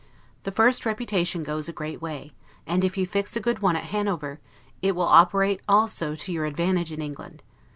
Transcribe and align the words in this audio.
The 0.45 0.51
first 0.51 0.83
reputation 0.83 1.43
goes 1.43 1.69
a 1.69 1.71
great 1.71 2.01
way; 2.01 2.31
and 2.65 2.83
if 2.83 2.97
you 2.97 3.05
fix 3.05 3.35
a 3.35 3.39
good 3.39 3.59
one 3.61 3.75
at 3.75 3.83
Hanover, 3.93 4.39
it 4.81 4.95
will 4.95 5.03
operate 5.03 5.61
also 5.69 6.15
to 6.15 6.31
your 6.31 6.45
advantage 6.45 6.91
in 6.91 7.03
England. 7.03 7.43